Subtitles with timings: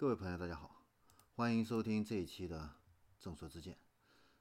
[0.00, 0.86] 各位朋友，大家好，
[1.34, 2.76] 欢迎收听这一期的
[3.18, 3.76] 正说之见。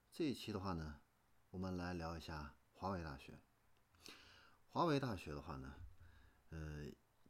[0.09, 1.01] 这一期的话呢，
[1.49, 3.37] 我们来聊一下华为大学。
[4.69, 5.75] 华为大学的话呢，
[6.51, 6.85] 呃，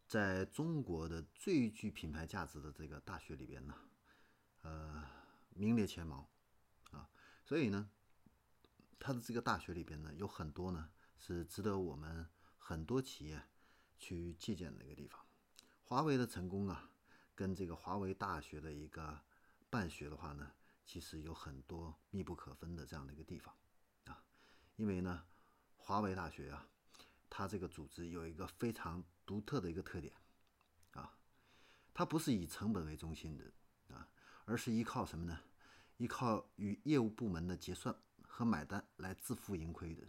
[0.06, 3.74] 在中国的最具品牌价值的这个大学里边呢，
[4.62, 5.04] 呃，
[5.56, 6.30] 名列前茅
[6.92, 7.10] 啊。
[7.44, 7.90] 所以呢，
[9.00, 13.42] 它的这个大学里边呢，有很多呢是值得我们很多企业
[13.98, 15.20] 去借鉴的一个地方。
[15.82, 16.92] 华为的成功啊。
[17.40, 19.18] 跟这个华为大学的一个
[19.70, 20.52] 办学的话呢，
[20.84, 23.56] 其实有很多密不可分的这样的一个地方
[24.08, 24.22] 啊。
[24.76, 25.24] 因为呢，
[25.78, 26.68] 华为大学啊，
[27.30, 30.14] 它这个组织有一个非常独特的一个特点
[30.92, 31.18] 啊，
[31.94, 34.10] 它不是以成本为中心的啊，
[34.44, 35.40] 而是依靠什么呢？
[35.96, 40.04] 依靠与业务部门的结算和买单来自负盈亏的。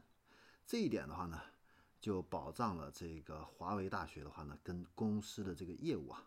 [0.66, 1.40] 这一点的话呢，
[2.00, 6.26] 就保障了这个华为大学的话呢，跟公司的这个业务啊。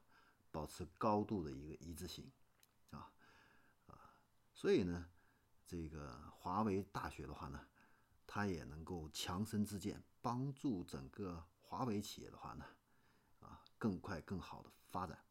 [0.54, 2.32] 保持高度的一个一致性，
[2.92, 3.12] 啊
[3.88, 4.14] 啊，
[4.54, 5.10] 所以呢，
[5.66, 7.68] 这个华为大学的话呢，
[8.28, 12.66] 它也能够强身自健，帮助整个华为企业的话呢，
[13.40, 15.26] 啊，更快更好的发展，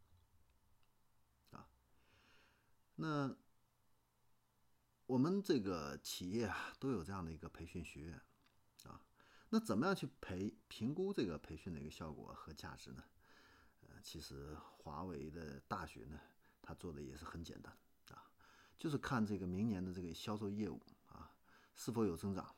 [1.53, 1.69] 啊，
[2.97, 3.37] 那
[5.07, 8.21] 我们这个企业啊，都有这样的一个培训学院，
[8.87, 9.01] 啊，
[9.51, 13.05] 那怎么样去培评估这个培训的一个效果和价值呢？
[14.03, 16.19] 其实华为的大学呢，
[16.61, 17.73] 它做的也是很简单
[18.11, 18.29] 啊，
[18.79, 21.35] 就是看这个明年的这个销售业务啊
[21.75, 22.55] 是否有增长，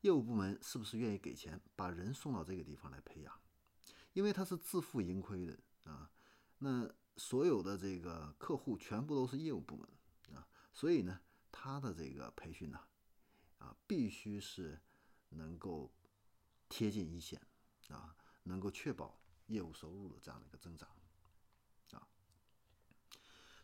[0.00, 3.40] 业务部门是不是愿意给钱把人送到这个地方来培养，
[4.14, 6.10] 因为它是自负盈亏的啊，
[6.58, 9.88] 那所有的这个客户全部都是业务部门
[10.36, 11.20] 啊，所以呢，
[11.52, 12.80] 他的这个培训呢，
[13.58, 14.80] 啊，必须是
[15.30, 15.92] 能够
[16.68, 17.40] 贴近一线
[17.88, 19.20] 啊，能够确保。
[19.48, 20.88] 业务收入的这样的一个增长，
[21.92, 22.06] 啊，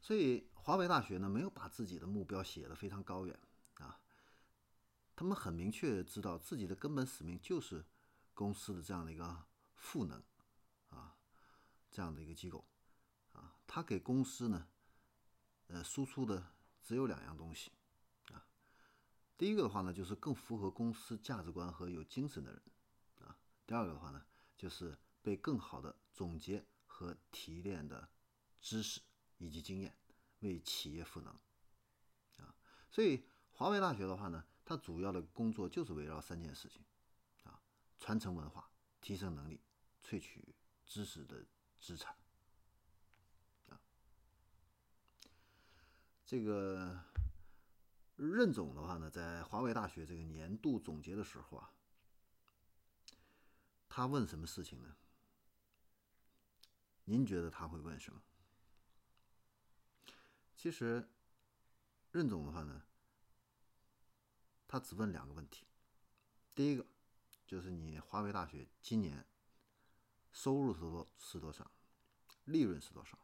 [0.01, 3.39] 所以华为大学呢没有把自己的目标写得非常高远
[3.75, 4.01] 啊，
[5.15, 7.85] 他们很明确知道自己的根本使命就是
[8.33, 9.45] 公司的这样的一个
[9.75, 10.23] 赋能
[10.89, 11.17] 啊，
[11.91, 12.67] 这样的一个机构
[13.33, 14.67] 啊，他给公司呢
[15.67, 17.73] 呃输出的只有两样东西
[18.33, 18.47] 啊，
[19.37, 22.63] 第一个的话呢就是更符合公司价值观和有精神的人
[23.21, 23.37] 啊，
[23.67, 24.25] 第二个的话呢
[24.57, 24.97] 就是。
[25.25, 28.11] 被更好的总结和提炼的
[28.61, 29.01] 知识
[29.39, 29.97] 以及经验，
[30.41, 31.33] 为企业赋能
[32.37, 32.55] 啊！
[32.91, 36.85] 所以华为大学的话呢，它主要的工作就是围绕三件事情
[37.45, 37.59] 啊：
[37.99, 38.71] 传承文化、
[39.01, 39.63] 提升能力、
[40.05, 40.55] 萃取
[40.85, 41.43] 知识的
[41.79, 42.15] 资产
[43.71, 43.81] 啊。
[46.27, 47.03] 这个
[48.17, 51.73] 任总的话呢，在华为大学这个年度总结的时候啊，
[53.89, 54.95] 他问什么事情呢？
[57.05, 58.23] 您觉得他会问什么？
[60.57, 61.09] 其实，
[62.13, 62.83] 任总的话呢，
[64.67, 65.67] 他只问两个问题。
[66.55, 66.87] 第一个
[67.47, 69.27] 就是你华为大学今年
[70.33, 71.71] 收入是多是多少，
[72.45, 73.19] 利润是多少，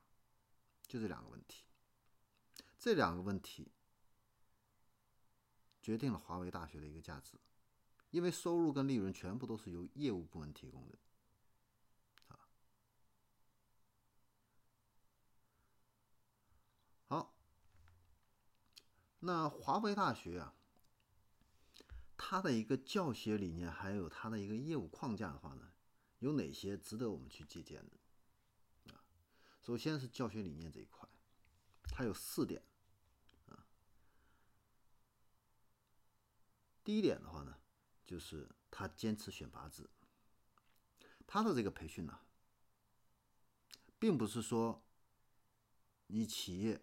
[0.86, 1.64] 就这两个问题。
[2.78, 3.72] 这两个问题
[5.80, 7.38] 决定了华为大学的一个价值，
[8.10, 10.98] 因为收入跟利润全部都是由业务部门提供的。
[17.06, 17.34] 好，
[19.20, 20.54] 那华为大学啊，
[22.16, 25.72] 它的一个教学理念，还有它的一个业务框架的话呢，
[26.20, 29.04] 有哪些值得我们去借鉴的啊？
[29.62, 31.08] 首先是教学理念这一块，
[31.84, 32.62] 它有四点
[33.46, 33.66] 啊。
[36.82, 37.58] 第一点的话呢，
[38.06, 39.90] 就是它坚持选拔制，
[41.26, 42.20] 它的这个培训呢，
[43.98, 44.82] 并不是说
[46.06, 46.82] 你企业。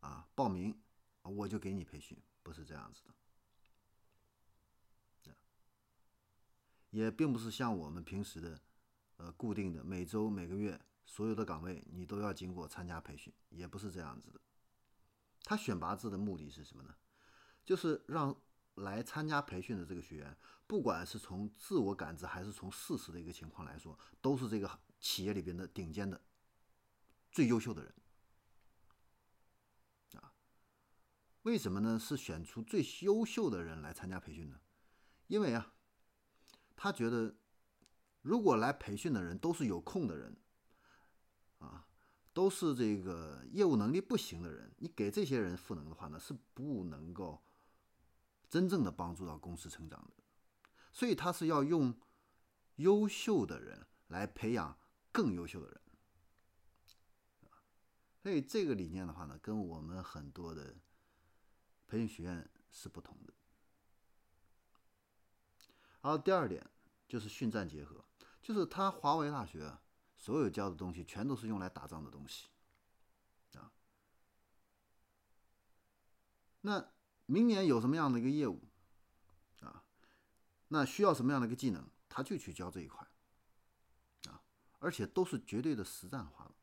[0.00, 0.80] 啊，报名
[1.34, 3.14] 我就给你培训，不是这样子的。
[6.90, 8.60] 也并不是像我们平时的，
[9.16, 14.40] 呃，固定的每周每个月所有的岗位你都要经过参加培训，也不是这样子的。
[15.42, 16.94] 他选拔制的目的是什么呢？
[17.64, 18.34] 就是让
[18.76, 20.36] 来参加培训的这个学员，
[20.66, 26.18] 不管是从自我感知还是从事实的一个情况来说，都是这个企业里边的顶尖的、
[27.30, 27.94] 最优秀的人。
[31.46, 31.96] 为什么呢？
[31.96, 34.58] 是选出最优秀的人来参加培训呢？
[35.28, 35.74] 因为啊，
[36.74, 37.36] 他觉得
[38.22, 40.36] 如果来培训的人都是有空的人，
[41.58, 41.86] 啊，
[42.32, 47.40] 都是这个业务能力不行的人，你给这些人赋能的话呢，是不能够
[48.48, 50.24] 真正的帮助到公司成长的。
[50.90, 51.94] 所以他是要用
[52.74, 54.76] 优秀的人来培养
[55.12, 55.80] 更优秀的人。
[58.20, 60.74] 所以这个理念的话呢，跟我们很多的
[61.86, 63.32] 培训学院是不同的。
[66.02, 66.64] 然后，第二点
[67.08, 68.04] 就是训战结合，
[68.42, 69.82] 就是他华为大学啊，
[70.16, 72.46] 所有教的东西全都是用来打仗的东西
[73.54, 73.72] 啊。
[76.60, 76.92] 那
[77.26, 78.62] 明年有什么样的一个业务
[79.60, 79.84] 啊？
[80.68, 83.06] 那需要什么样的一个技能，他就去教这一块
[84.28, 84.42] 啊，
[84.78, 86.54] 而且都是绝对的实战化的。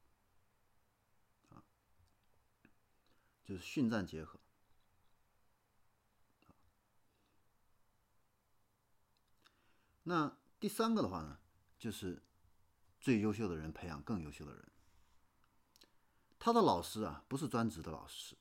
[3.43, 4.39] 就是训战结合。
[10.03, 11.39] 那第三个的话呢，
[11.77, 12.21] 就是
[12.99, 14.71] 最优秀的人培养更优秀的人。
[16.37, 18.35] 他的老师啊，不是专职的老师，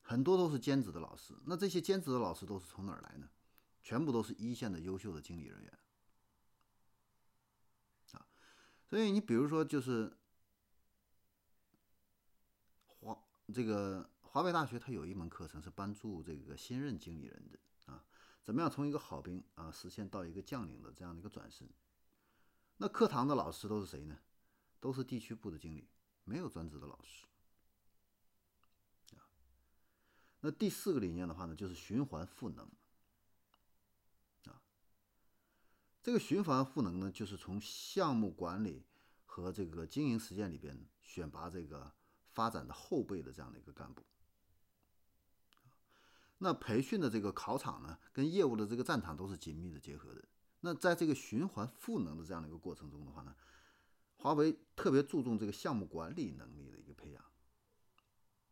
[0.00, 1.34] 很多都是兼职的老师。
[1.46, 3.30] 那这些兼职的老师都是从哪儿来呢？
[3.82, 5.78] 全部都是一线的优秀的经理人员
[8.12, 8.26] 啊。
[8.84, 10.16] 所以你比如说，就是
[12.86, 13.18] 华
[13.52, 14.08] 这个。
[14.32, 17.58] 华北大学它有一门课程是帮助这个新任经理人的，
[18.42, 21.68] 怎么样从一个好兵啊实现到一个将领的这样的一个转身？
[22.78, 24.18] 那课堂的老师都是谁呢？
[24.80, 25.88] 都是地区部的经理，
[26.24, 27.24] 没有专职的老师
[29.14, 29.22] 啊。
[30.40, 32.68] 那第四个理念的话呢，就是循环赋能
[34.46, 34.60] 啊。
[36.02, 38.84] 这个循环赋能呢，就是从项目管理
[39.24, 41.94] 和这个经营实践里边选拔这个
[42.26, 44.04] 发展的后备的这样的一个干部。
[46.44, 50.24] 那培训的这个考场呢，跟业务的这个战场都是紧密的结合的。
[50.58, 53.32] 那在这个循环赋能的这样的一个过程中的话呢，
[54.16, 57.24] 华为特别注重这个项目管理能力的一个培养，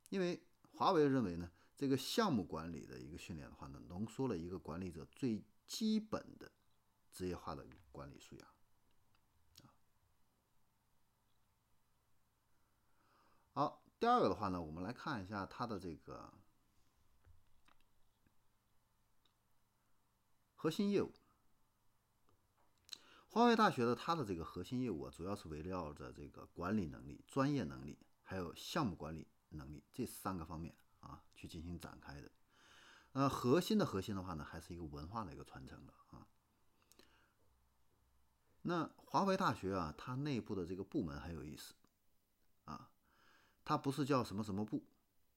[0.09, 0.41] 因为
[0.73, 6.53] 华为认为呢，这个项目管理的一个训练的话呢，浓缩了一个管理者最基本的
[7.11, 8.47] 职业化的管理素养。
[13.53, 16.33] 好，第二个的话呢，我们来看一下它的这个。
[20.63, 21.11] 核心业务，
[23.31, 32.31] 华为大学的它的这个核心业务啊，主要是围绕着这个管理能力、专业能力，还有项目管理能力这三个方面啊去进行展开的。
[33.13, 36.27] 呃，核心的核心的话呢，还是一个文化的一个传承的啊。
[38.61, 41.73] 那华为大学啊，它内部的这个部门很有意思
[42.67, 42.91] 啊，
[43.65, 44.85] 它不是叫什么什么部，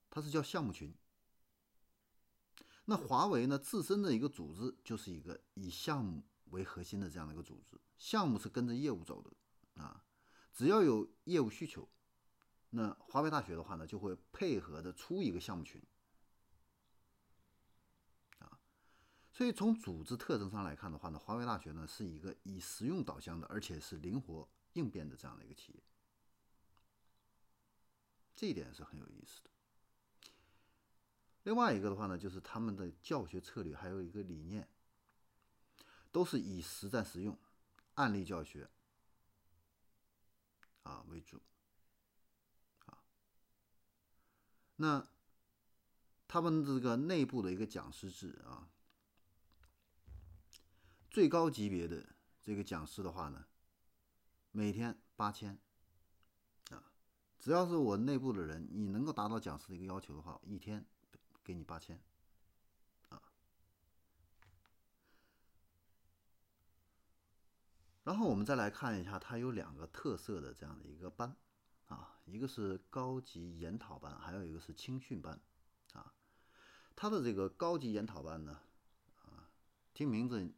[0.10, 0.94] 它是叫项目群。
[2.86, 10.04] 那华为呢，自身的一个组织就是一个以项目为核心的这样的一个组织，项目是跟着业务走的啊。
[10.52, 11.90] 只要有业务需求，
[12.72, 15.82] 那华为大学的话呢，就会配合的出一个项目群
[18.40, 18.60] 啊。
[19.32, 25.84] 所以从组织特征上来看的话呢，华为大学呢是一个以实用导向的，而且是灵活应变的这样的一个企业，
[28.36, 29.50] 这一点是很有意思的。
[31.44, 34.66] 另外一个的话呢，就是他们的教学策略还有一个理念，
[36.10, 37.38] 都是以实战实用、
[37.96, 38.70] 案例教学
[40.84, 41.42] 啊为主
[42.86, 43.04] 啊。
[44.78, 45.06] 那
[46.28, 48.70] 他们这个内部的一个讲师制啊，
[51.10, 53.46] 最高级别的这个讲师的话呢，
[54.52, 55.60] 每天八千
[56.70, 56.94] 啊，
[57.38, 60.86] 只要是我内部的人，你能够达到讲师的一个要求的话，一天。
[61.44, 62.02] 给你八千，
[63.10, 63.22] 啊，
[68.06, 71.36] 然后我们再来看一下，它有两个特色的这样的一个班，
[71.88, 75.38] 啊，一个是高级研讨班，还有一个是青训班，
[75.92, 76.14] 啊，
[76.96, 78.62] 它的这个高级研讨班呢，
[79.24, 79.52] 啊，
[79.94, 80.50] 听名字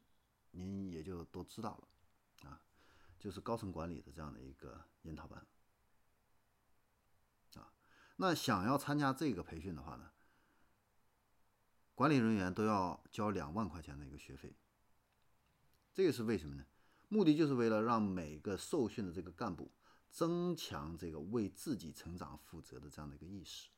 [0.52, 2.62] 您也就都知道了，啊，
[3.18, 5.44] 就是高层管理的这样的一个研讨班，
[7.56, 7.72] 啊，
[8.18, 10.12] 那想要参加这个培训的话呢？
[11.96, 14.54] 管理人员都要交两万块钱的一个学费，
[15.94, 16.66] 这个是为什么呢？
[17.08, 19.72] 目的就是为了让每个受训的这个干部
[20.10, 23.70] 增强这个为自己成长负责的这样的一个意识。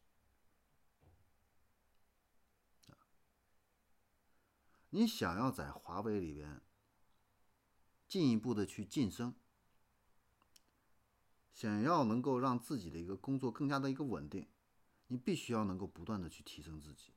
[4.91, 6.61] 你想要在华为里边
[8.09, 9.37] 进一步的去晋升，
[11.53, 14.49] 想要能够让自己的一个工作更加的一个稳定，
[15.07, 17.13] 你必须要能够不断的去提升自己。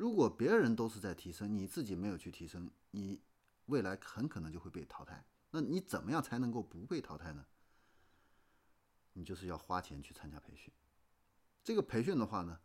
[0.00, 3.20] 如果别人都是在提升，你自己没有去提升，你
[3.66, 5.26] 未来很可能就会被淘汰。
[5.50, 7.44] 那你怎么样才能够不被淘汰呢？
[9.12, 10.72] 你就是要花钱去参加培训。
[11.62, 12.60] 这个培训的话呢，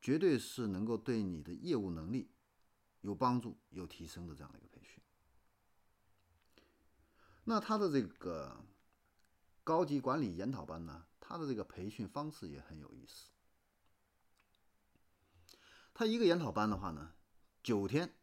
[0.00, 2.32] 绝对是能够对你的业务能力
[3.02, 5.00] 有帮助、有提升的这样的一个培训。
[7.44, 8.64] 那他的这个
[9.62, 13.30] 高级管理研讨班呢，他的这个培训方式也很有意思。
[15.98, 17.12] 他一个研讨班的话呢，
[17.60, 18.14] 九天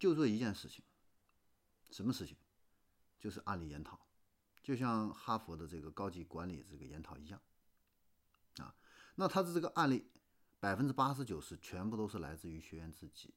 [0.00, 0.82] 就做一件事情，
[1.92, 2.36] 什么事情？
[3.20, 4.04] 就是案例研讨，
[4.64, 7.40] 就像哈佛的这个高级管理这个研讨一样，
[8.56, 8.74] 啊，
[9.14, 10.10] 那他的这个案例
[10.58, 13.32] 百分之八十九十全部都是来自于学员自己。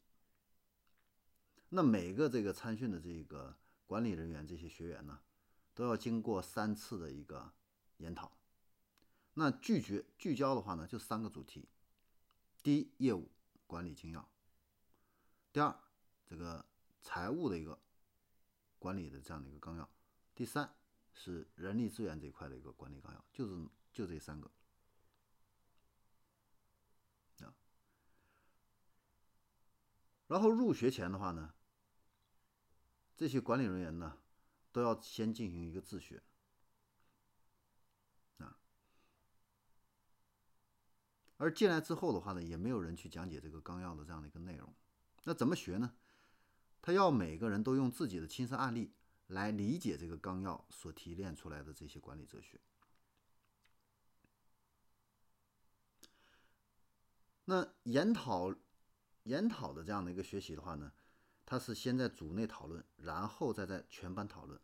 [1.69, 5.19] 那每个这个参训的这个管理人员，这些学员呢，
[5.75, 7.53] 都要经过三次的一个
[7.97, 8.35] 研讨。
[9.35, 11.69] 那拒绝聚焦的话呢，就三个主题：
[12.63, 13.29] 第一，业务
[13.71, 14.21] 管理精要；
[15.53, 15.73] 第二，
[16.27, 16.65] 这个
[17.01, 17.79] 财务的一个。
[18.81, 19.87] 管理的这样的一个纲要，
[20.33, 20.75] 第三
[21.13, 24.49] 是人力资源这一块的一个管理纲要，就是就这三个
[27.41, 27.53] 啊。
[30.25, 31.53] 然后入学前的话呢，
[33.15, 34.17] 这些管理人员呢
[34.71, 36.23] 都要先进行一个自学
[38.39, 38.57] 啊。
[41.41, 44.71] 而进来之后的话呢，也没有人去讲解这个纲要的这样的一个内容，
[45.23, 45.95] 那怎么学呢？
[46.83, 48.93] 他要每个人都用自己的亲身案例
[49.25, 52.61] 来理解这个纲要所提炼出来的这些管理哲学。
[57.45, 58.53] 那研讨
[59.23, 60.91] 研讨的这样的一个学习的话呢，
[61.43, 64.61] 他是先在组内讨论，然后再在全班讨论。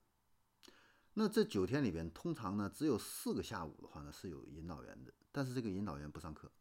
[1.16, 6.52] 那这九天里边，通常呢只有四个下午的话呢是有引导员的，但是这个引导员不上课，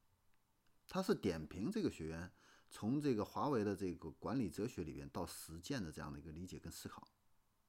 [0.88, 2.32] 他是点评这个学员。
[2.68, 7.06] 从这个华为的这个管理哲学里边到实践的这样的一个理解跟思考，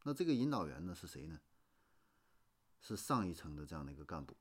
[0.04, 1.40] 那这个引导员呢是谁呢？
[2.82, 4.36] 是上一层的这样的一个干部，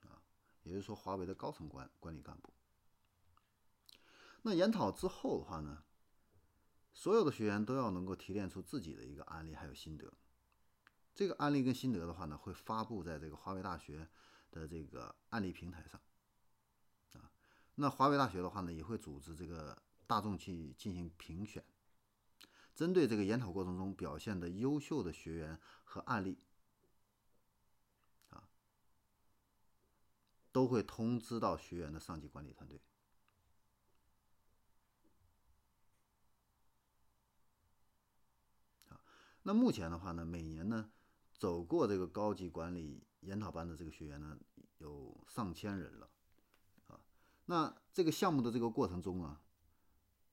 [0.00, 0.20] 啊，
[0.64, 2.52] 也就是说华为的高层管管理干部。
[4.42, 5.84] 那研讨之后的话呢，
[6.92, 10.12] 所有的学员都要能够提炼出自己的一个案例还有心得，
[11.14, 14.08] 这个案例跟心得的话呢，会发布在这个华为大学
[14.50, 16.00] 的这个案例平台上。
[17.80, 21.64] 那华为大学的话呢，也会组织这个大众去进行评选，
[22.74, 26.38] 针对这个研讨过程中表现的优秀的学员和案例，
[28.28, 28.50] 啊，
[30.52, 32.82] 都会通知到学员的上级管理团队。
[38.90, 39.00] 啊，
[39.44, 40.92] 那目前的话呢，每年呢，
[41.32, 44.38] 走过这个高级管理研讨班的这个学员呢，
[44.76, 46.10] 有上千人了。
[47.50, 49.40] 那这个项目的这个过程中啊，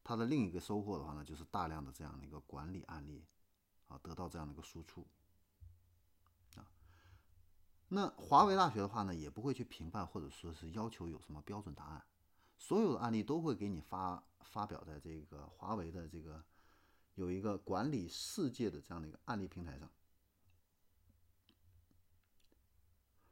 [0.04, 3.26] 它的另一个收获的话呢，就是大量的这样的一个管理案例
[3.88, 5.04] 啊，得到这样的一个输出
[6.56, 6.62] 啊。
[7.88, 12.06] 那华为大学的话呢，也不会去评判或者说是要求有什么标准答案，
[12.56, 16.46] 所有的案例都会给你发发表在这个华为的这个
[17.16, 19.90] 有一个管理世界的这样的一个案例平台上。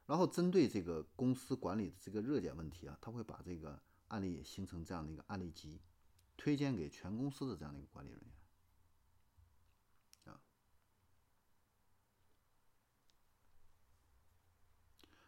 [0.06, 5.80] 然后针对这个公司管理的这个热点问题啊，他会把这个案例形成这样的一个案例集，
[6.36, 8.30] 推荐给全公司的这样的一个管理人员
[10.32, 10.40] 啊。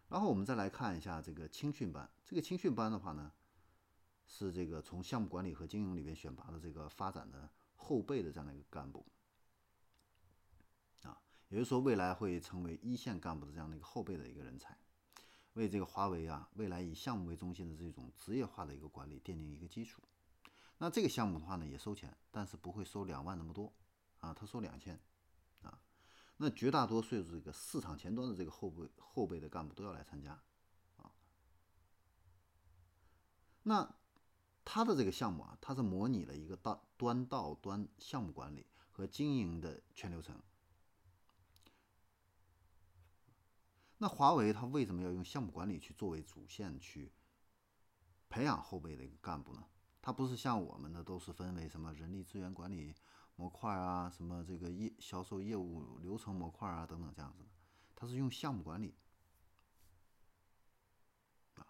[0.08, 3.32] 然后我们再来看一下这个青训班，这个青训班的话呢，
[4.28, 9.04] 是这个从项目管理和经营里边选拔的这个发展的后备的这样的一个干部。
[11.48, 14.76] 也就是说，未来会成为一线干部的这样的一个后备的一个人才，
[15.54, 20.02] 为这个华为啊未来以项目为中心的这种职业化的一个管理奠定一个基础。
[20.76, 23.72] 那这个项目的话呢，也收钱，但是不会收两万那么多
[24.20, 25.00] 啊，他收两千
[25.62, 25.80] 啊。
[26.36, 30.40] 那绝大多数这个市场前端的这个后备后备的干部都要来参加
[30.98, 31.10] 啊。
[33.62, 33.94] 那
[34.64, 40.38] 他的这个项目啊，它是模拟了一个到端到端项目管理和经营的全流程。
[43.98, 47.12] 那华为它为什么要用项目管理去作为主线去
[48.28, 49.66] 培养后备的一个干部呢？
[50.00, 52.94] 它不是像我们的都是分为什么人力资源管理
[53.34, 57.48] 模块啊，什么这个业销售业务流程模块啊等等这样子的，
[57.94, 58.96] 它是用项目管理
[61.54, 61.66] 啊。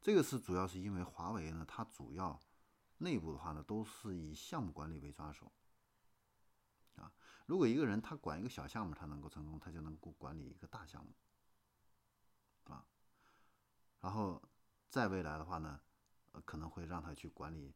[0.00, 2.40] 这个是主要是因为华为呢，它主要
[2.98, 5.52] 内部的话呢都是以项目管理为抓手
[6.94, 7.12] 啊。
[7.46, 11.12] 如果一个人他管一个小项目，他能够成功，他就能够管理一个大项目。
[14.00, 14.42] 然后，
[14.88, 15.80] 在未来的话呢，
[16.44, 17.74] 可能会让他去管理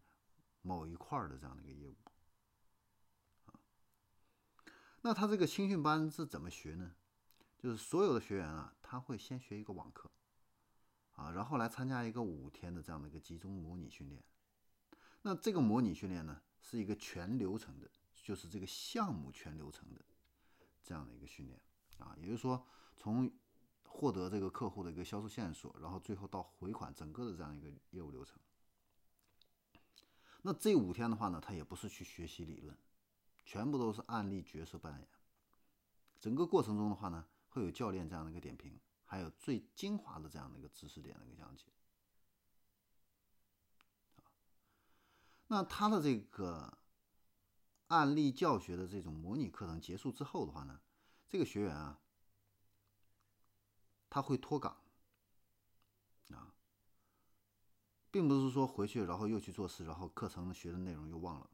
[0.63, 1.97] 某一块的这样的一个业务，
[3.47, 3.59] 啊，
[5.03, 6.95] 那他这个青训班是怎么学呢？
[7.59, 10.11] 就是所有的学员啊，他会先学一个网课，
[11.13, 14.23] 啊，然后来参加一个五天的这样的一个集中模拟训练。
[15.23, 20.03] 那这个模拟训练呢，是一个全流程的，就是这个项目全流程的
[20.83, 21.61] 这样的一个训练，
[21.99, 23.31] 啊，也就是说从
[23.93, 28.39] 获得这个客户的一个销售线索，然后最后到回款整个的这样一个业务流程。
[30.43, 32.75] 那这五天的话呢，他也不是去学习理论，
[33.45, 35.09] 全部都是案例角色扮演。
[36.19, 41.67] 整个过程中的话呢，会有教练这样的一个点评，还有最精华的这样的一个知识点的一个讲解。
[45.49, 46.79] 那他的这个
[47.89, 50.81] 案例教学的这种模拟课程结束之后的话呢，
[51.29, 52.01] 这个学员啊，
[54.11, 54.77] 他会脱岗
[56.31, 56.53] 啊，
[58.11, 61.49] 并不是说回去然后又去做事，然后课程学的内容又忘了，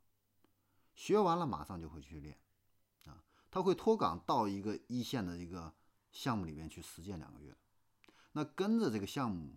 [0.94, 2.36] 学完了马上就会去练
[3.04, 5.72] 啊，他会脱岗到一个一线的一个
[6.10, 7.54] 项目里面去实践两个月，
[8.32, 9.54] 那跟着这个项目，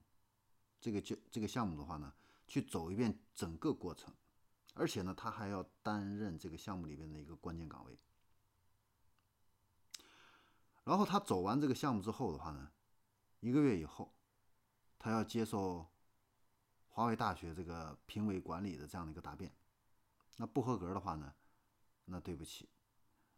[0.79, 2.13] 这个这这个项目的话呢，
[2.47, 4.13] 去走一遍整个过程。
[4.75, 7.97] 而且呢，他还要担任这个项目里边的一个关键岗位。
[10.85, 12.71] 然后他走完这个项目之后的话呢，
[13.39, 14.13] 一个月以后，
[14.97, 15.89] 他要接受
[16.87, 19.53] 华为大学这个评委管理的这样的一个答辩。
[20.37, 21.35] 那不合格的话呢，
[22.05, 22.69] 那对不起，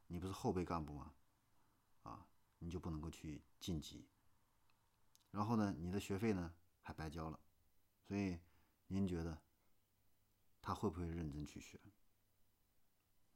[0.07, 1.13] 你不是后备干部吗？
[2.03, 2.25] 啊，
[2.59, 4.07] 你就不能够去晋级。
[5.31, 7.39] 然后呢，你的学费呢还白交了。
[8.07, 8.39] 所以
[8.87, 9.41] 您觉得？
[10.63, 11.79] 他会不会认真去学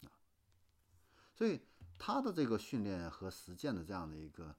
[0.01, 0.13] 啊？
[1.34, 1.60] 所以
[1.98, 4.55] 他的这个训练和实践的这样的一个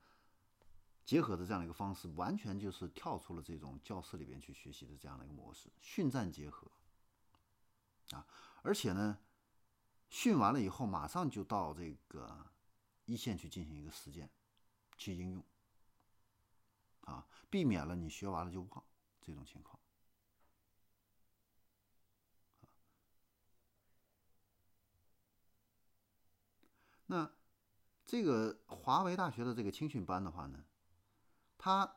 [1.06, 6.68] 结合的这样的一个方式，完全就是跳出了这种教室里边去学习的这样的一个模式，训战结合
[8.10, 8.26] 啊！
[8.62, 9.18] 而且呢，
[10.08, 12.50] 训完了以后，马上就到这个
[13.04, 14.28] 一线去进行一个实践，
[14.98, 15.44] 去应用
[17.02, 18.84] 啊，避免了你学完了就忘
[19.22, 19.78] 这种情况。
[27.06, 27.30] 那
[28.04, 30.64] 这个华为大学的这个青训班的话呢，
[31.66, 31.96] 他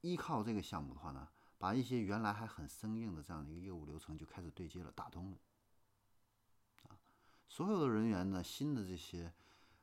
[0.00, 1.28] 依靠这个项目的话呢，
[1.58, 5.38] 把一些原来还很生硬的这样的一个业务流程就开始对接了，打通了。
[6.84, 6.94] 啊，
[7.48, 9.34] 所有的人员呢，新的这些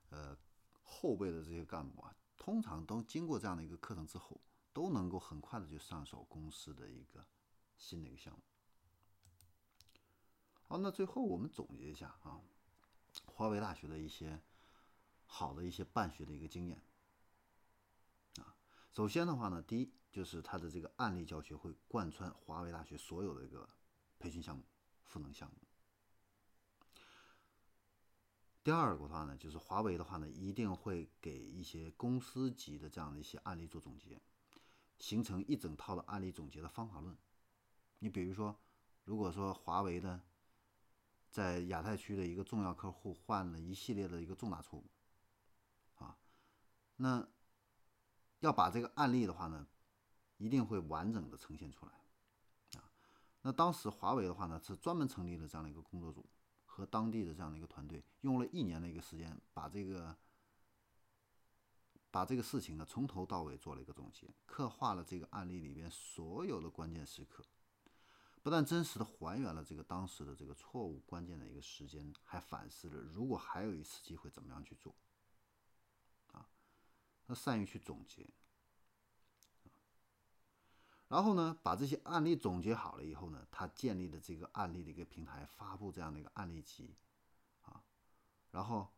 [0.08, 0.38] 呃
[0.82, 4.40] 后备的这些干部啊，通常都经过这样的一个课程之后，
[4.72, 7.28] 都能够很快的就上手公司的一个
[7.76, 8.40] 新的一个项目。
[10.64, 12.40] 好，那最后我们总结一下啊。
[13.26, 14.42] 华为大学的一些
[15.26, 16.82] 好的一些办学的一个经验，
[18.96, 23.68] 首先的话呢，第一就是它的这个案例教学会贯穿华为大学所有的一个
[24.18, 24.64] 培训项目、
[25.04, 25.58] 赋能项目。
[28.64, 34.22] 第二个的话呢，就是华为的话呢，一定会给一些公司级的这样的一些案例做总结，
[34.98, 37.18] 形成一整套的案例总结的方法论。
[38.00, 38.58] 你比如说，
[39.04, 40.22] 如果说华为的
[41.30, 44.90] 在亚太区的一个重要客户犯了一系列的一个重大错误，
[45.96, 46.18] 啊，
[46.96, 47.28] 那
[48.46, 49.68] 要把这个案例的话呢，
[50.38, 51.92] 一定会完整的呈现出来，
[52.80, 52.90] 啊，
[53.42, 56.26] 那当时华为的话呢，是专门成立了这样的一个工作组，
[56.66, 60.16] 和当地的这样的一个团队，用了一年的一个时间，把这个
[62.12, 67.44] 把这个事情呢从头到尾做了一个总结，刻画了这个案例里边所有的关键时刻。
[68.44, 74.96] 不但真实的还原了这个当时的这个错误关键的一个时间，还反思了如果还有一次机会怎么样去做，
[77.28, 78.28] 他善于去总结，
[81.08, 86.96] 然后呢，把这些案例总结好了以后呢，他建立的这个案例的一个平台，发布这样的一个案例集，
[87.62, 87.84] 啊，
[88.52, 88.94] 然后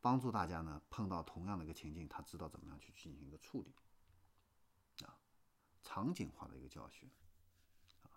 [0.00, 3.74] 帮助大家呢碰到同样的一个情境，他知道怎么样去进行一个处理，
[5.04, 5.18] 啊，
[5.82, 7.06] 场景化的一个教学。
[8.02, 8.10] 啊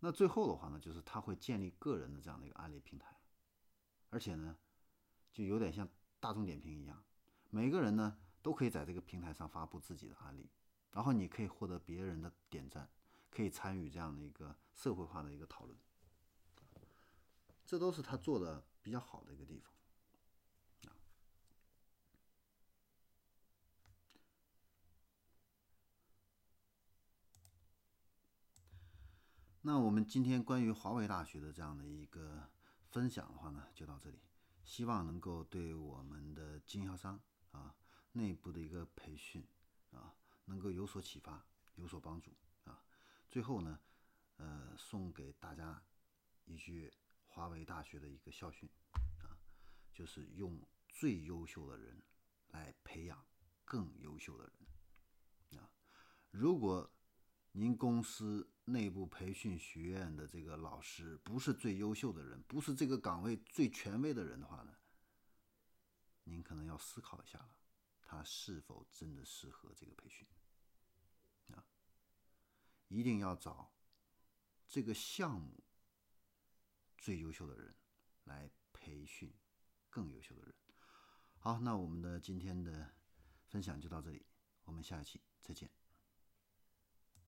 [0.00, 3.20] 那最后的话呢，就是他会建立个人的这样的一个案例平台，
[4.10, 4.56] 而且呢，
[5.32, 5.88] 就有点像
[6.20, 7.02] 大众点评一样，
[7.50, 10.48] 每个人呢都可以在这个平台上发布自己的案例，
[10.92, 12.88] 然后你可以获得别人的点赞，
[13.30, 15.78] 可以参与这样的一个社会化的一个讨论，
[17.66, 19.72] 这都是他做的比较好的一个地方。
[29.62, 32.48] 那我们今天关于华为大学的这样的一个
[32.86, 34.18] 分享的话呢，就到这里。
[34.64, 37.20] 希望能够对我们的经销商
[37.50, 37.74] 啊
[38.12, 39.46] 内部的一个培训
[39.92, 41.44] 啊，能够有所启发，
[41.74, 42.82] 有所帮助啊。
[43.28, 43.78] 最后呢，
[44.36, 45.82] 呃，送给大家
[46.44, 46.92] 一句
[47.26, 48.68] 华为大学的一个校训
[49.20, 49.38] 啊，
[49.92, 52.02] 就是用最优秀的人
[52.48, 53.24] 来培养
[53.64, 55.70] 更优秀的人啊。
[56.30, 56.90] 如果
[57.52, 64.74] 您公司内部培训学院的这个老师不是最优秀的人，不是这个岗位最权威的人的话呢，
[66.24, 67.57] 您可能要思考一下了。
[68.10, 70.26] 他是否真的适合这个培训
[71.54, 71.62] 啊？
[72.88, 73.74] 一定要找
[74.66, 75.62] 这个项目
[76.96, 77.74] 最优秀的人
[78.24, 79.30] 来培训
[79.90, 80.54] 更优秀的人。
[81.36, 82.94] 好，那我们的今天的
[83.46, 84.24] 分享就到这里，
[84.64, 85.70] 我们下一期再见。